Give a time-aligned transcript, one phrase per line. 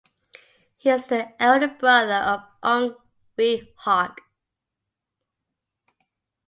[0.77, 2.95] He is the elder brother of Ong
[3.37, 4.19] Ewe Hock.